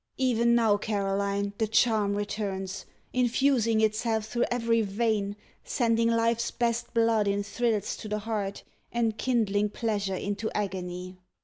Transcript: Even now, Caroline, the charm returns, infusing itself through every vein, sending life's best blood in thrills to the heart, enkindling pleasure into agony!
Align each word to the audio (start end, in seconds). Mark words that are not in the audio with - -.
Even 0.17 0.55
now, 0.55 0.77
Caroline, 0.77 1.53
the 1.59 1.67
charm 1.67 2.15
returns, 2.15 2.87
infusing 3.13 3.81
itself 3.81 4.25
through 4.25 4.45
every 4.49 4.81
vein, 4.81 5.35
sending 5.63 6.09
life's 6.09 6.49
best 6.49 6.91
blood 6.95 7.27
in 7.27 7.43
thrills 7.43 7.95
to 7.97 8.07
the 8.07 8.17
heart, 8.17 8.63
enkindling 8.91 9.69
pleasure 9.69 10.15
into 10.15 10.49
agony! 10.57 11.17